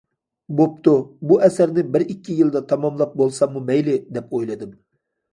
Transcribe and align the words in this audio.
بوپتۇ، 0.59 0.93
بۇ 1.31 1.35
ئەسەرنى 1.47 1.83
بىر 1.95 2.05
ئىككى 2.13 2.37
يىلدا 2.39 2.61
تاماملاپ 2.71 3.13
بولساممۇ 3.19 3.61
مەيلى 3.67 3.99
دەپ 4.17 4.33
ئويلىدىم. 4.39 4.73